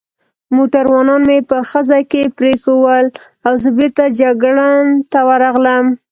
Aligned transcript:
موټروانان 0.55 1.21
مې 1.29 1.39
په 1.49 1.57
خزه 1.69 1.99
کې 2.11 2.23
پرېښوول 2.37 3.05
او 3.45 3.53
زه 3.61 3.69
بېرته 3.77 4.03
جګړن 4.19 4.83
ته 5.11 5.19
ورغلم. 5.29 5.85